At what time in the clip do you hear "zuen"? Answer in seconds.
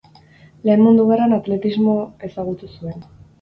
2.73-3.07